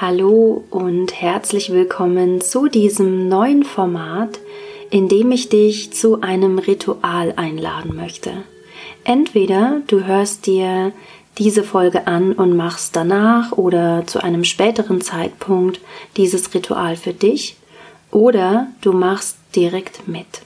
[0.00, 4.38] Hallo und herzlich willkommen zu diesem neuen Format,
[4.90, 8.30] in dem ich dich zu einem Ritual einladen möchte.
[9.02, 10.92] Entweder du hörst dir
[11.36, 15.80] diese Folge an und machst danach oder zu einem späteren Zeitpunkt
[16.16, 17.56] dieses Ritual für dich
[18.12, 20.42] oder du machst direkt mit.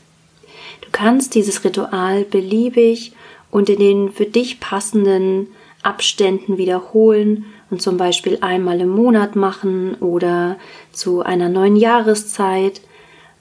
[0.81, 3.13] Du kannst dieses Ritual beliebig
[3.51, 5.49] und in den für dich passenden
[5.83, 10.59] Abständen wiederholen und zum Beispiel einmal im Monat machen oder
[10.93, 12.83] zu einer neuen Jahreszeit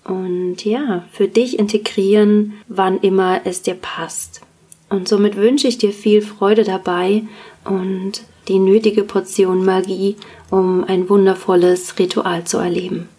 [0.06, 4.40] und ja, für dich integrieren, wann immer es dir passt.
[4.90, 7.24] Und somit wünsche ich dir viel Freude dabei
[7.66, 10.16] und die nötige Portion Magie,
[10.50, 13.10] um ein wundervolles Ritual zu erleben.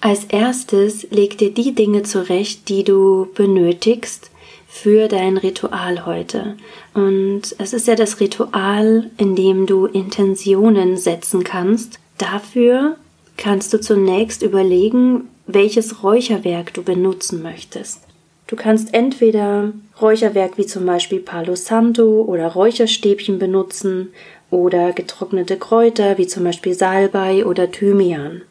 [0.00, 4.30] Als erstes leg dir die Dinge zurecht, die du benötigst,
[4.68, 6.56] für dein Ritual heute.
[6.94, 11.98] Und es ist ja das Ritual, in dem du Intentionen setzen kannst.
[12.18, 12.96] Dafür
[13.36, 18.02] kannst du zunächst überlegen, welches Räucherwerk du benutzen möchtest.
[18.46, 24.10] Du kannst entweder Räucherwerk wie zum Beispiel Palo Santo oder Räucherstäbchen benutzen
[24.50, 28.42] oder getrocknete Kräuter wie zum Beispiel Salbei oder Thymian.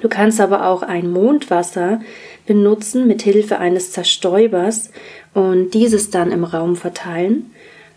[0.00, 2.00] Du kannst aber auch ein Mondwasser
[2.46, 4.90] benutzen mit Hilfe eines Zerstäubers
[5.34, 7.52] und dieses dann im Raum verteilen.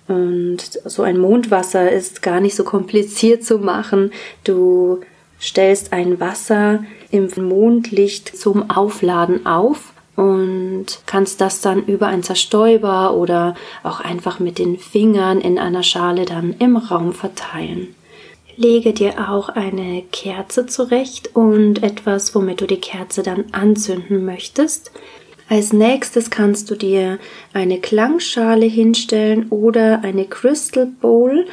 [0.08, 4.12] Und so ein Mondwasser ist gar nicht so kompliziert zu machen.
[4.44, 5.02] Du
[5.42, 13.16] stellst ein Wasser im Mondlicht zum Aufladen auf und kannst das dann über ein Zerstäuber
[13.16, 17.96] oder auch einfach mit den Fingern in einer Schale dann im Raum verteilen.
[18.58, 24.92] Lege dir auch eine Kerze zurecht und etwas, womit du die Kerze dann anzünden möchtest.
[25.50, 27.20] Als nächstes kannst du dir
[27.54, 31.46] eine Klangschale hinstellen oder eine Crystal Bowl.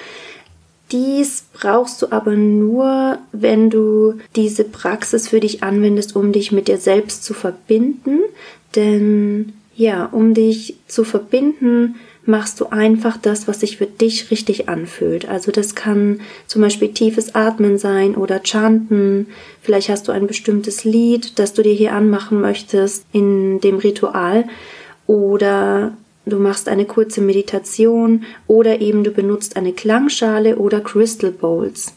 [0.92, 6.68] Dies brauchst du aber nur, wenn du diese Praxis für dich anwendest, um dich mit
[6.68, 8.20] dir selbst zu verbinden.
[8.76, 14.68] Denn ja, um dich zu verbinden, machst du einfach das, was sich für dich richtig
[14.68, 15.28] anfühlt.
[15.28, 19.26] Also das kann zum Beispiel tiefes Atmen sein oder Chanten.
[19.60, 24.44] Vielleicht hast du ein bestimmtes Lied, das du dir hier anmachen möchtest in dem Ritual.
[25.06, 31.92] Oder du machst eine kurze Meditation oder eben du benutzt eine Klangschale oder Crystal Bowls.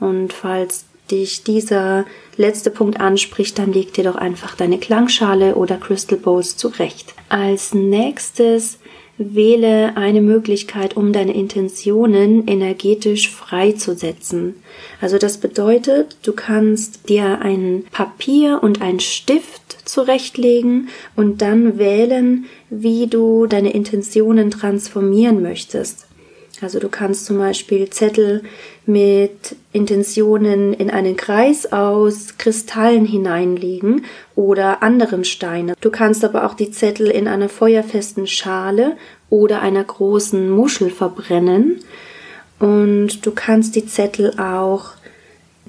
[0.00, 5.76] Und falls dich dieser letzte Punkt anspricht, dann leg dir doch einfach deine Klangschale oder
[5.76, 7.14] Crystal Bowls zurecht.
[7.28, 8.78] Als nächstes
[9.18, 14.56] Wähle eine Möglichkeit, um deine Intentionen energetisch freizusetzen.
[15.00, 22.46] Also das bedeutet, du kannst dir ein Papier und ein Stift zurechtlegen und dann wählen,
[22.68, 26.06] wie du deine Intentionen transformieren möchtest.
[26.62, 28.42] Also du kannst zum Beispiel Zettel
[28.86, 35.74] mit Intentionen in einen Kreis aus Kristallen hineinlegen oder anderen Steinen.
[35.80, 38.96] Du kannst aber auch die Zettel in einer feuerfesten Schale
[39.28, 41.80] oder einer großen Muschel verbrennen.
[42.58, 44.92] Und du kannst die Zettel auch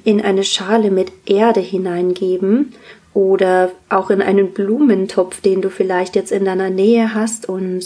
[0.03, 2.73] in eine Schale mit Erde hineingeben
[3.17, 7.83] oder auch in einen Blumentopf, den du vielleicht jetzt in deiner Nähe hast und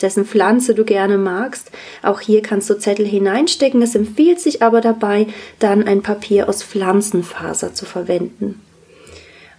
[0.00, 1.70] dessen Pflanze du gerne magst.
[2.02, 3.82] Auch hier kannst du Zettel hineinstecken.
[3.82, 5.26] Es empfiehlt sich aber dabei,
[5.58, 8.58] dann ein Papier aus Pflanzenfaser zu verwenden.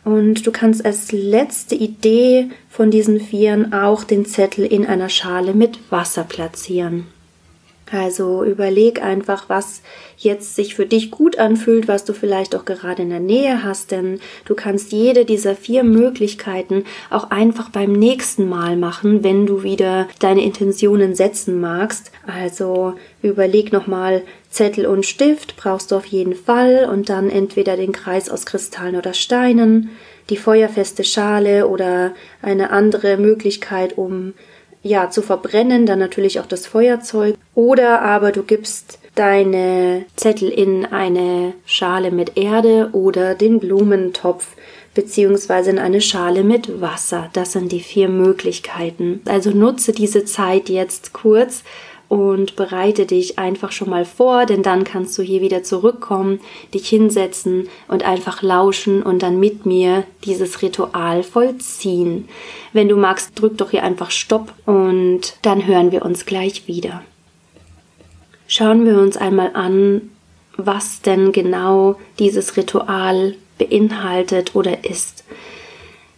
[0.04, 5.54] Und du kannst als letzte Idee von diesen Vieren auch den Zettel in einer Schale
[5.54, 7.06] mit Wasser platzieren.
[7.92, 9.82] Also überleg einfach, was
[10.18, 13.92] jetzt sich für dich gut anfühlt, was du vielleicht auch gerade in der Nähe hast,
[13.92, 19.64] denn du kannst jede dieser vier Möglichkeiten auch einfach beim nächsten Mal machen, wenn du
[19.64, 22.12] wieder deine Intentionen setzen magst.
[22.26, 27.92] Also überleg nochmal, Zettel und Stift brauchst du auf jeden Fall und dann entweder den
[27.92, 29.90] Kreis aus Kristallen oder Steinen,
[30.30, 34.34] die feuerfeste Schale oder eine andere Möglichkeit, um
[34.84, 37.36] ja, zu verbrennen, dann natürlich auch das Feuerzeug.
[37.54, 44.56] Oder aber du gibst deine Zettel in eine Schale mit Erde oder den Blumentopf
[44.94, 47.30] beziehungsweise in eine Schale mit Wasser.
[47.34, 49.22] Das sind die vier Möglichkeiten.
[49.26, 51.64] Also nutze diese Zeit jetzt kurz
[52.10, 56.42] und bereite dich einfach schon mal vor, denn dann kannst du hier wieder zurückkommen,
[56.74, 62.28] dich hinsetzen und einfach lauschen und dann mit mir dieses Ritual vollziehen.
[62.74, 67.02] Wenn du magst, drück doch hier einfach Stopp und dann hören wir uns gleich wieder.
[68.54, 70.10] Schauen wir uns einmal an,
[70.58, 75.24] was denn genau dieses Ritual beinhaltet oder ist.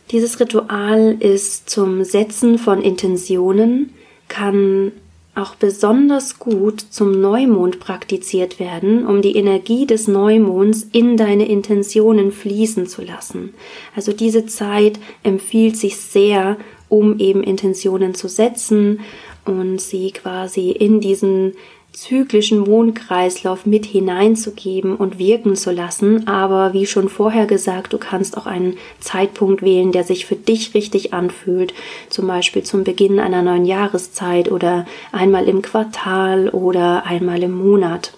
[0.09, 3.93] Dieses Ritual ist zum Setzen von Intentionen,
[4.29, 4.93] kann
[5.35, 12.31] auch besonders gut zum Neumond praktiziert werden, um die Energie des Neumonds in deine Intentionen
[12.31, 13.53] fließen zu lassen.
[13.95, 16.57] Also diese Zeit empfiehlt sich sehr,
[16.89, 19.01] um eben Intentionen zu setzen
[19.45, 21.53] und sie quasi in diesen
[21.93, 26.27] zyklischen Mondkreislauf mit hineinzugeben und wirken zu lassen.
[26.27, 30.73] Aber wie schon vorher gesagt, du kannst auch einen Zeitpunkt wählen, der sich für dich
[30.73, 31.73] richtig anfühlt.
[32.09, 38.13] Zum Beispiel zum Beginn einer neuen Jahreszeit oder einmal im Quartal oder einmal im Monat.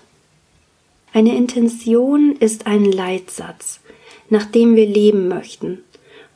[1.14, 3.82] Eine Intention ist ein Leitsatz,
[4.30, 5.80] nach dem wir leben möchten.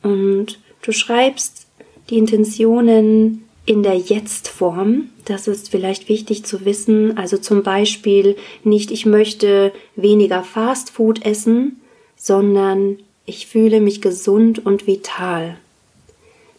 [0.02, 1.66] Und du schreibst
[2.10, 5.10] die Intentionen in der Jetzt-Form.
[5.26, 7.16] Das ist vielleicht wichtig zu wissen.
[7.16, 8.34] Also zum Beispiel
[8.64, 11.80] nicht, ich möchte weniger Fast Food essen,
[12.16, 15.56] sondern ich fühle mich gesund und vital.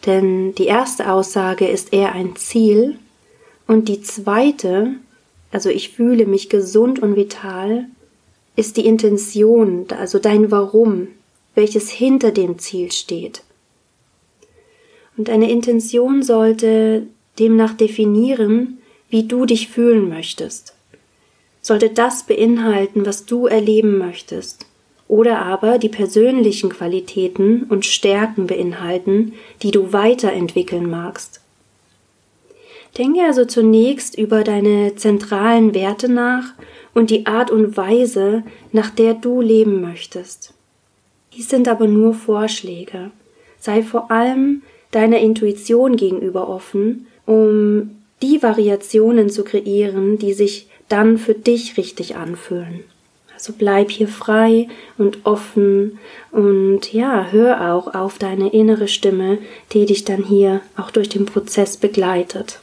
[0.05, 2.97] Denn die erste Aussage ist eher ein Ziel
[3.67, 4.93] und die zweite,
[5.51, 7.87] also ich fühle mich gesund und vital,
[8.55, 11.09] ist die Intention, also dein Warum,
[11.55, 13.43] welches hinter dem Ziel steht.
[15.21, 17.06] Und eine Intention sollte
[17.38, 20.73] demnach definieren, wie du dich fühlen möchtest.
[21.62, 24.65] Sollte das beinhalten, was du erleben möchtest.
[25.07, 31.39] Oder aber die persönlichen Qualitäten und Stärken beinhalten, die du weiterentwickeln magst.
[32.97, 36.56] Denke also zunächst über deine zentralen Werte nach
[36.95, 38.41] und die Art und Weise,
[38.71, 40.56] nach der du leben möchtest.
[41.35, 43.12] Dies sind aber nur Vorschläge.
[43.59, 47.91] Sei vor allem deiner Intuition gegenüber offen, um
[48.21, 52.83] die Variationen zu kreieren, die sich dann für dich richtig anfühlen.
[53.33, 54.67] Also bleib hier frei
[54.99, 55.97] und offen
[56.31, 59.39] und ja, hör auch auf deine innere Stimme,
[59.71, 62.59] die dich dann hier auch durch den Prozess begleitet.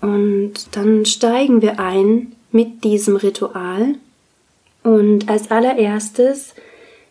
[0.00, 3.94] Und dann steigen wir ein mit diesem Ritual.
[4.82, 6.54] Und als allererstes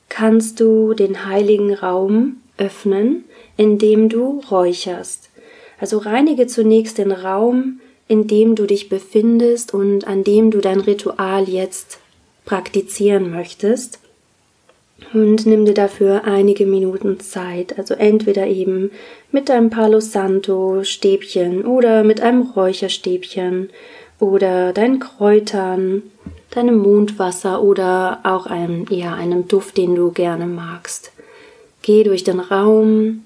[0.09, 3.23] kannst du den heiligen Raum öffnen,
[3.57, 5.29] indem du räucherst.
[5.79, 10.79] Also reinige zunächst den Raum, in dem du dich befindest und an dem du dein
[10.79, 11.99] Ritual jetzt
[12.45, 13.99] praktizieren möchtest.
[15.13, 18.91] Und nimm dir dafür einige Minuten Zeit, also entweder eben
[19.31, 23.69] mit einem Palo Santo Stäbchen oder mit einem Räucherstäbchen
[24.19, 26.03] oder deinen Kräutern,
[26.51, 31.11] deinem Mondwasser oder auch einem, ja, einem Duft, den du gerne magst.
[31.81, 33.25] Geh durch den Raum,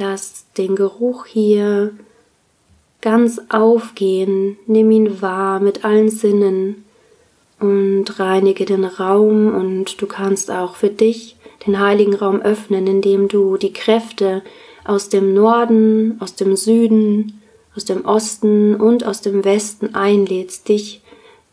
[0.00, 1.92] Lass den Geruch hier
[3.02, 6.86] ganz aufgehen, nimm ihn wahr mit allen Sinnen
[7.58, 11.36] und reinige den Raum und du kannst auch für dich
[11.66, 14.40] den heiligen Raum öffnen, indem du die Kräfte
[14.84, 17.42] aus dem Norden, aus dem Süden,
[17.76, 21.02] aus dem Osten und aus dem Westen einlädst, dich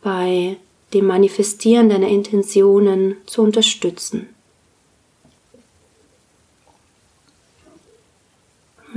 [0.02, 0.56] bei
[0.94, 4.26] dem Manifestieren deiner Intentionen zu unterstützen.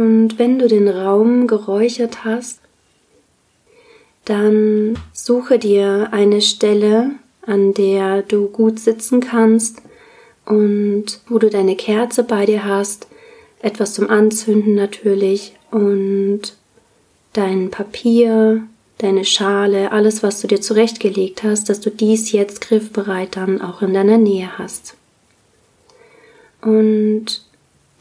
[0.02, 2.60] Und wenn du den Raum geräuchert hast,
[4.26, 7.12] dann suche dir eine Stelle,
[7.46, 9.84] an der du gut sitzen kannst
[10.48, 13.06] und wo du deine Kerze bei dir hast,
[13.62, 16.56] etwas zum Anzünden natürlich und
[17.34, 18.64] dein Papier,
[18.98, 23.84] deine Schale, alles, was du dir zurechtgelegt hast, dass du dies jetzt griffbereit dann auch
[23.84, 24.96] in deiner Nähe hast.
[26.64, 27.44] Und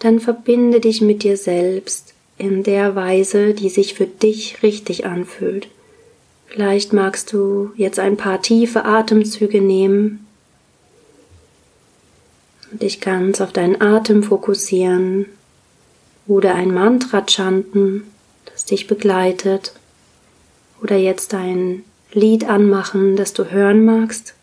[0.00, 5.69] dann verbinde dich mit dir selbst in der Weise, die sich für dich richtig anfühlt.
[6.47, 10.26] Vielleicht magst du jetzt ein paar tiefe Atemzüge nehmen
[12.73, 15.26] und dich ganz auf deinen Atem fokussieren
[16.26, 18.04] oder ein Mantra chanten,
[18.47, 19.75] das dich begleitet
[20.83, 24.35] oder jetzt ein Lied anmachen, das du hören magst.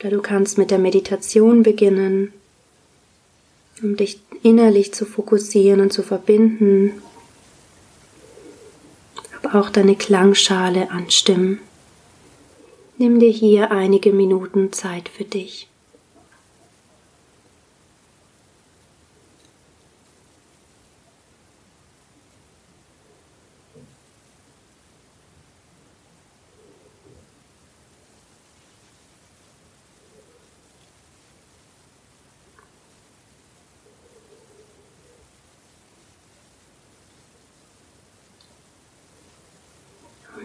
[0.00, 2.32] Oder du kannst mit der Meditation beginnen
[3.82, 7.02] um dich innerlich zu fokussieren und zu verbinden,
[9.42, 11.60] aber auch deine Klangschale anstimmen.
[12.98, 15.68] Nimm dir hier einige Minuten Zeit für dich.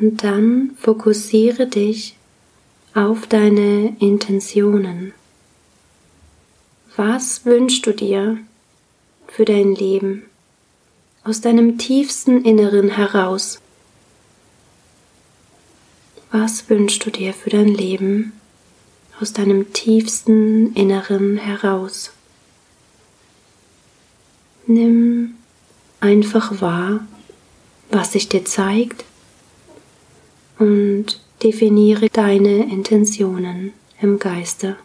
[0.01, 2.17] Und dann fokussiere dich
[2.93, 5.13] auf deine Intentionen.
[6.97, 8.37] Was wünschst du dir
[9.27, 10.23] für dein Leben?
[11.23, 13.59] aus deinem tiefsten Inneren heraus.
[16.31, 18.33] Was wünschst du dir für dein Leben
[19.19, 22.11] aus deinem tiefsten Inneren heraus?
[24.65, 25.35] Nimm
[25.99, 27.05] einfach wahr,
[27.91, 29.03] was sich dir zeigt
[30.61, 34.77] und definiere deine Intentionen im Geiste.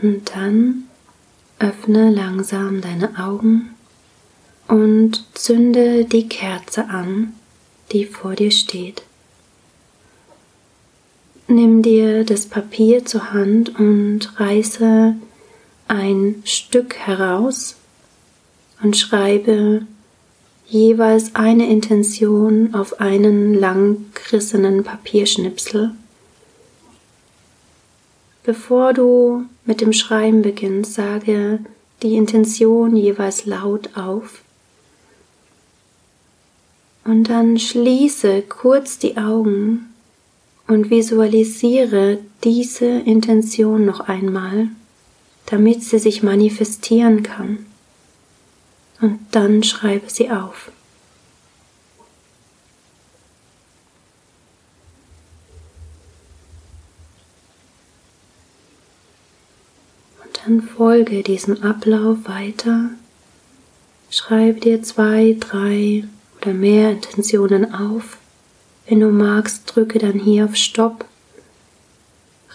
[0.00, 0.84] Und dann
[1.58, 3.74] öffne langsam deine Augen
[4.68, 7.32] und zünde die Kerze an,
[7.90, 9.02] die vor dir steht.
[11.48, 15.16] Nimm dir das Papier zur Hand und reiße
[15.88, 17.76] ein Stück heraus
[18.82, 19.86] und schreibe
[20.66, 25.92] jeweils eine Intention auf einen langgerissenen Papierschnipsel.
[28.48, 31.58] Bevor du mit dem Schreiben beginnst, sage
[32.02, 34.40] die Intention jeweils laut auf.
[37.04, 39.92] Und dann schließe kurz die Augen
[40.66, 44.68] und visualisiere diese Intention noch einmal,
[45.44, 47.66] damit sie sich manifestieren kann.
[49.02, 50.72] Und dann schreibe sie auf.
[60.48, 62.88] Dann folge diesem Ablauf weiter.
[64.08, 66.04] Schreibe dir zwei, drei
[66.40, 68.16] oder mehr Intentionen auf.
[68.86, 71.04] Wenn du magst, drücke dann hier auf Stopp.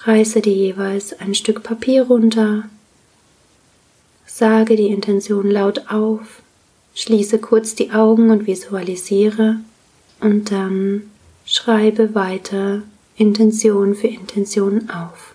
[0.05, 2.63] Reiße dir jeweils ein Stück Papier runter.
[4.25, 6.41] Sage die Intention laut auf.
[6.95, 9.57] Schließe kurz die Augen und visualisiere.
[10.19, 11.11] Und dann
[11.45, 12.81] schreibe weiter
[13.17, 15.32] Intention für Intention auf.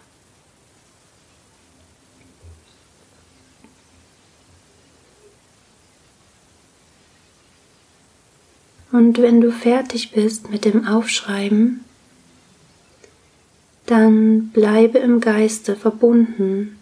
[8.91, 11.85] Und wenn du fertig bist mit dem Aufschreiben,
[13.87, 16.79] dann bleibe im Geiste verbunden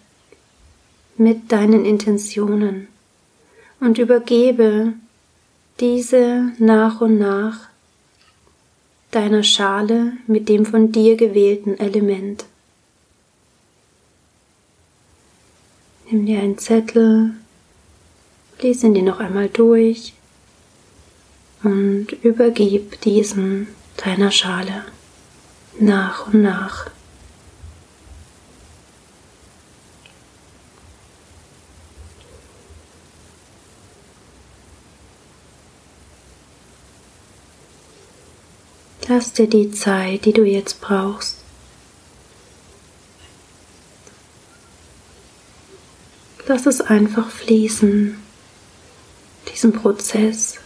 [1.17, 2.89] mit deinen Intentionen
[3.81, 4.93] und übergebe
[5.81, 7.69] diese nach und nach
[9.11, 12.45] deiner Schale mit dem von dir gewählten Element.
[16.11, 17.33] Nimm dir einen Zettel,
[18.61, 20.16] lies ihn dir noch einmal durch
[21.63, 24.85] und übergib diesen deiner Schale
[25.79, 26.91] nach und nach.
[39.09, 41.37] Lass dir die Zeit, die du jetzt brauchst.
[46.49, 48.17] Lass es einfach fließen,
[49.53, 50.59] diesen Prozess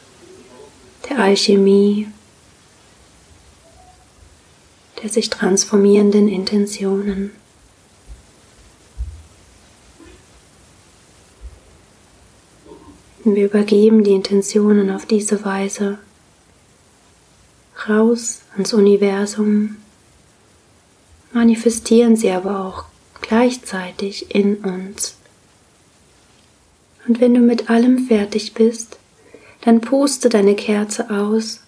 [1.11, 2.07] der Alchemie,
[5.03, 7.33] der sich transformierenden Intentionen.
[13.25, 15.99] Wir übergeben die Intentionen auf diese Weise
[17.89, 19.77] raus ans Universum,
[21.33, 22.85] manifestieren sie aber auch
[23.21, 25.17] gleichzeitig in uns.
[27.07, 29.00] Und wenn du mit allem fertig bist,
[29.63, 31.61] dann puste deine Kerze aus.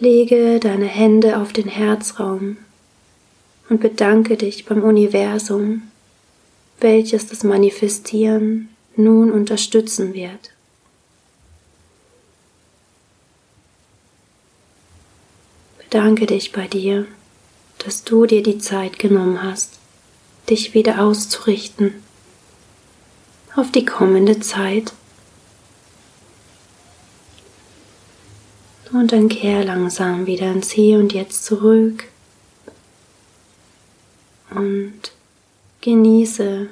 [0.00, 2.56] Lege deine Hände auf den Herzraum
[3.68, 5.82] und bedanke dich beim Universum,
[6.80, 10.52] welches das Manifestieren nun unterstützen wird.
[15.78, 17.06] Bedanke dich bei dir,
[17.78, 19.78] dass du dir die Zeit genommen hast,
[20.50, 21.94] dich wieder auszurichten
[23.56, 24.92] auf die kommende Zeit.
[28.92, 32.04] Und dann kehr langsam wieder ins Hier und Jetzt zurück.
[34.50, 35.12] und
[35.80, 36.68] genieße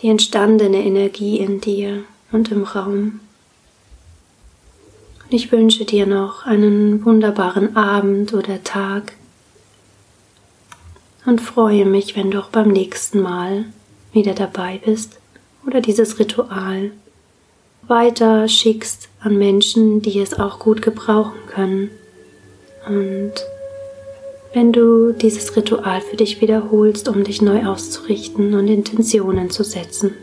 [0.00, 3.20] die entstandene Energie in dir und im Raum.
[5.24, 9.12] Und ich wünsche dir noch einen wunderbaren Abend oder Tag
[11.26, 13.66] und freue mich, wenn du auch beim nächsten Mal
[14.12, 15.18] wieder dabei bist
[15.66, 16.92] oder dieses Ritual
[17.88, 21.90] weiter schickst an Menschen, die es auch gut gebrauchen können.
[22.86, 23.32] Und
[24.54, 30.14] wenn du dieses Ritual für dich wiederholst, um dich neu auszurichten und Intentionen zu setzen.